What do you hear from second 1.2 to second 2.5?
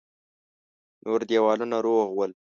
دېوالونه روغ ول.